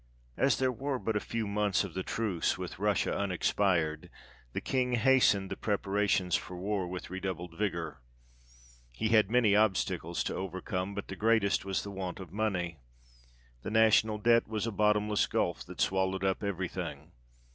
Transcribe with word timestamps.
As 0.35 0.57
there 0.57 0.71
were 0.71 0.97
but 0.97 1.15
a 1.15 1.19
few 1.19 1.45
months 1.45 1.83
of 1.83 1.93
the 1.93 2.01
truce 2.01 2.57
with 2.57 2.79
Russia 2.79 3.15
unexpired, 3.15 4.09
the 4.51 4.59
King 4.59 4.93
hastened 4.93 5.51
the 5.51 5.55
preparations 5.55 6.35
for 6.35 6.57
war 6.57 6.87
with 6.87 7.11
redoubled 7.11 7.55
vigour. 7.55 8.01
He 8.91 9.09
had 9.09 9.29
many 9.29 9.55
obstacles 9.55 10.23
to 10.23 10.33
overcome, 10.35 10.95
but 10.95 11.07
the 11.07 11.15
greatest 11.15 11.65
was 11.65 11.83
the 11.83 11.91
want 11.91 12.19
of 12.19 12.31
money; 12.33 12.79
the 13.61 13.69
National 13.69 14.17
Debt 14.17 14.47
was 14.47 14.65
a 14.65 14.71
bottomless 14.71 15.27
gulf 15.27 15.63
that 15.67 15.79
swallowed 15.79 16.23
up 16.23 16.41
every 16.43 16.67
thing. 16.67 17.11